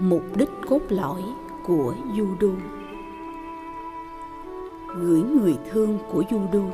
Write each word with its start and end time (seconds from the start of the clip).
mục 0.00 0.36
đích 0.36 0.50
cốt 0.68 0.80
lõi 0.88 1.22
của 1.64 1.94
judo 2.14 2.54
gửi 4.96 5.20
người 5.20 5.54
thương 5.70 5.98
của 6.12 6.22
judo 6.30 6.70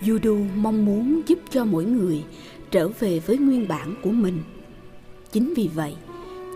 judo 0.00 0.46
mong 0.56 0.84
muốn 0.84 1.22
giúp 1.26 1.38
cho 1.50 1.64
mỗi 1.64 1.84
người 1.84 2.24
trở 2.70 2.88
về 2.88 3.18
với 3.18 3.38
nguyên 3.38 3.68
bản 3.68 3.94
của 4.02 4.10
mình. 4.10 4.42
Chính 5.32 5.54
vì 5.56 5.70
vậy, 5.74 5.96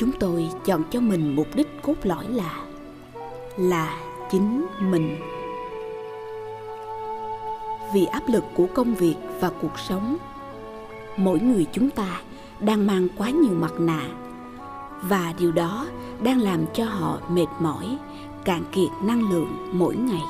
chúng 0.01 0.11
tôi 0.21 0.49
chọn 0.65 0.83
cho 0.91 1.01
mình 1.01 1.37
mục 1.37 1.47
đích 1.55 1.69
cốt 1.83 1.95
lõi 2.03 2.25
là 2.29 2.65
là 3.59 4.01
chính 4.31 4.67
mình. 4.81 5.17
Vì 7.95 8.07
áp 8.07 8.23
lực 8.29 8.45
của 8.55 8.67
công 8.75 8.95
việc 8.95 9.15
và 9.41 9.51
cuộc 9.63 9.79
sống, 9.89 10.17
mỗi 11.17 11.41
người 11.41 11.67
chúng 11.73 11.91
ta 11.91 12.21
đang 12.61 12.87
mang 12.87 13.09
quá 13.17 13.31
nhiều 13.31 13.55
mặt 13.55 13.73
nạ. 13.79 14.03
Và 15.03 15.35
điều 15.39 15.53
đó 15.53 15.87
đang 16.23 16.41
làm 16.41 16.65
cho 16.75 16.85
họ 16.85 17.19
mệt 17.29 17.47
mỏi, 17.61 17.99
cạn 18.45 18.63
kiệt 18.73 18.89
năng 19.03 19.31
lượng 19.31 19.57
mỗi 19.73 19.97
ngày. 19.97 20.23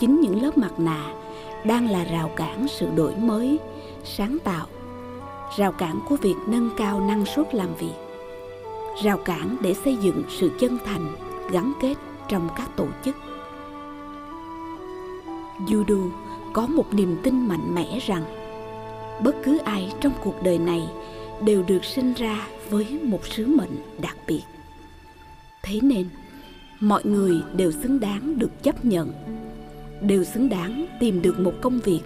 Chính 0.00 0.20
những 0.20 0.42
lớp 0.42 0.58
mặt 0.58 0.72
nạ 0.78 1.14
đang 1.64 1.90
là 1.90 2.04
rào 2.04 2.30
cản 2.36 2.68
sự 2.68 2.90
đổi 2.96 3.14
mới, 3.16 3.58
sáng 4.04 4.38
tạo. 4.44 4.66
Rào 5.56 5.72
cản 5.72 6.00
của 6.08 6.16
việc 6.16 6.36
nâng 6.46 6.70
cao 6.76 7.00
năng 7.00 7.26
suất 7.26 7.54
làm 7.54 7.68
việc. 7.78 7.94
Rào 9.02 9.18
cản 9.18 9.56
để 9.60 9.74
xây 9.74 9.96
dựng 9.96 10.22
sự 10.28 10.50
chân 10.60 10.78
thành, 10.86 11.14
gắn 11.50 11.72
kết 11.80 11.94
trong 12.28 12.48
các 12.56 12.76
tổ 12.76 12.86
chức. 13.04 13.16
Judo 15.66 16.10
có 16.52 16.66
một 16.66 16.94
niềm 16.94 17.16
tin 17.22 17.48
mạnh 17.48 17.74
mẽ 17.74 17.98
rằng 18.06 18.39
bất 19.24 19.34
cứ 19.44 19.58
ai 19.58 19.92
trong 20.00 20.12
cuộc 20.24 20.42
đời 20.42 20.58
này 20.58 20.82
đều 21.44 21.62
được 21.62 21.84
sinh 21.84 22.14
ra 22.14 22.46
với 22.70 22.98
một 23.02 23.26
sứ 23.26 23.46
mệnh 23.46 24.00
đặc 24.02 24.16
biệt. 24.26 24.42
Thế 25.62 25.80
nên, 25.82 26.08
mọi 26.80 27.04
người 27.04 27.42
đều 27.56 27.72
xứng 27.72 28.00
đáng 28.00 28.38
được 28.38 28.62
chấp 28.62 28.84
nhận, 28.84 29.12
đều 30.00 30.24
xứng 30.24 30.48
đáng 30.48 30.86
tìm 31.00 31.22
được 31.22 31.40
một 31.40 31.52
công 31.60 31.80
việc 31.80 32.00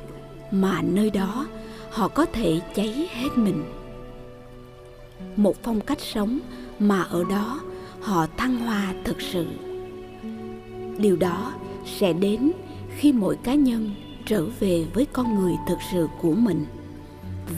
mà 0.50 0.82
nơi 0.82 1.10
đó 1.10 1.46
họ 1.90 2.08
có 2.08 2.24
thể 2.24 2.60
cháy 2.74 3.08
hết 3.12 3.28
mình. 3.36 3.64
Một 5.36 5.56
phong 5.62 5.80
cách 5.80 6.00
sống 6.00 6.38
mà 6.78 7.02
ở 7.02 7.24
đó 7.30 7.60
họ 8.00 8.26
thăng 8.36 8.56
hoa 8.56 8.94
thực 9.04 9.20
sự. 9.20 9.46
Điều 10.98 11.16
đó 11.16 11.52
sẽ 11.98 12.12
đến 12.12 12.52
khi 12.96 13.12
mỗi 13.12 13.36
cá 13.36 13.54
nhân 13.54 13.90
trở 14.26 14.44
về 14.60 14.86
với 14.94 15.06
con 15.12 15.34
người 15.34 15.52
thực 15.68 15.78
sự 15.92 16.08
của 16.20 16.32
mình 16.32 16.66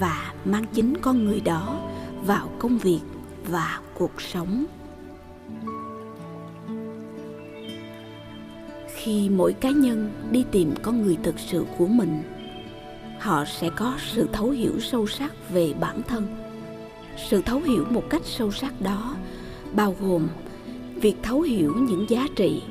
và 0.00 0.32
mang 0.44 0.64
chính 0.72 0.96
con 0.96 1.24
người 1.24 1.40
đó 1.40 1.90
vào 2.24 2.48
công 2.58 2.78
việc 2.78 3.00
và 3.48 3.80
cuộc 3.94 4.20
sống. 4.20 4.64
Khi 8.94 9.28
mỗi 9.28 9.52
cá 9.52 9.70
nhân 9.70 10.10
đi 10.30 10.44
tìm 10.50 10.74
con 10.82 11.02
người 11.02 11.16
thực 11.22 11.38
sự 11.38 11.64
của 11.78 11.86
mình, 11.86 12.22
họ 13.20 13.44
sẽ 13.44 13.70
có 13.76 13.94
sự 14.12 14.28
thấu 14.32 14.50
hiểu 14.50 14.80
sâu 14.80 15.06
sắc 15.06 15.50
về 15.50 15.74
bản 15.80 16.02
thân. 16.02 16.26
Sự 17.28 17.42
thấu 17.42 17.60
hiểu 17.60 17.84
một 17.90 18.02
cách 18.10 18.22
sâu 18.24 18.52
sắc 18.52 18.80
đó 18.80 19.16
bao 19.72 19.96
gồm 20.00 20.28
việc 20.94 21.16
thấu 21.22 21.40
hiểu 21.40 21.74
những 21.78 22.06
giá 22.08 22.26
trị, 22.36 22.62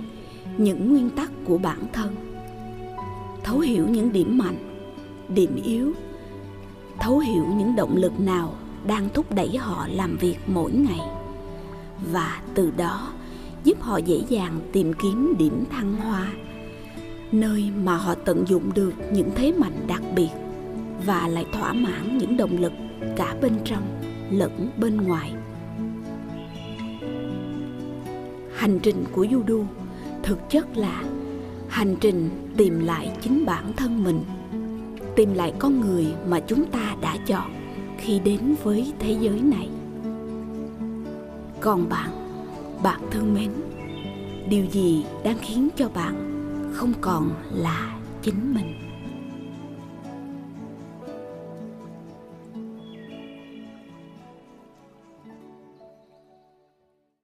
những 0.58 0.89
nguyên 0.89 1.09
tắc 1.09 1.31
của 1.45 1.58
bản 1.58 1.80
thân, 1.93 2.16
thấu 3.43 3.59
hiểu 3.59 3.88
những 3.89 4.11
điểm 4.11 4.38
mạnh, 4.38 4.58
điểm 5.30 5.55
yếu 5.63 5.93
thấu 7.00 7.20
hiểu 7.20 7.46
những 7.46 7.76
động 7.76 7.96
lực 7.96 8.20
nào 8.20 8.54
đang 8.88 9.10
thúc 9.14 9.32
đẩy 9.36 9.58
họ 9.58 9.88
làm 9.92 10.18
việc 10.18 10.38
mỗi 10.48 10.72
ngày. 10.72 11.00
Và 12.11 12.42
từ 12.54 12.72
đó, 12.78 13.14
giúp 13.64 13.82
họ 13.82 13.98
dễ 13.98 14.22
dàng 14.30 14.60
tìm 14.72 14.94
kiếm 14.94 15.34
điểm 15.38 15.64
thăng 15.72 15.95
hoa, 15.95 16.28
nơi 17.32 17.72
mà 17.84 17.98
họ 17.98 18.16
tận 18.16 18.48
dụng 18.48 18.73
được 18.76 18.94
những 19.11 19.30
thế 19.36 19.54
mạnh 19.58 19.88
đặc 19.88 20.02
biệt 20.16 20.30
và 21.05 21.28
lại 21.28 21.45
thỏa 21.54 21.73
mãn 21.73 22.17
những 22.17 22.38
động 22.38 22.58
lực 22.58 22.73
cả 23.16 23.36
bên 23.42 23.54
trong 23.66 23.84
lẫn 24.32 24.70
bên 24.78 24.98
ngoài. 24.98 25.34
Hành 28.55 28.80
trình 28.84 29.04
của 29.11 29.26
judo 29.26 29.66
thực 30.23 30.50
chất 30.50 30.78
là 30.78 31.04
hành 31.67 31.95
trình 32.02 32.30
tìm 32.58 32.80
lại 32.80 33.11
chính 33.22 33.45
bản 33.45 33.73
thân 33.78 34.04
mình 34.04 34.23
tìm 35.15 35.33
lại 35.33 35.53
con 35.59 35.81
người 35.81 36.05
mà 36.27 36.39
chúng 36.39 36.65
ta 36.65 36.95
đã 37.02 37.17
chọn 37.27 37.52
khi 37.98 38.20
đến 38.20 38.55
với 38.64 38.93
thế 38.99 39.17
giới 39.21 39.42
này. 39.42 39.70
Còn 41.61 41.89
bạn 41.89 42.09
bạn 42.83 43.02
thân 43.11 43.33
mến, 43.33 43.52
điều 44.49 44.65
gì 44.65 45.05
đang 45.23 45.37
khiến 45.42 45.70
cho 45.75 45.89
bạn 45.89 46.15
không 46.73 46.93
còn 47.02 47.30
là 47.52 47.98
chính 48.21 48.54
mình? 48.54 48.95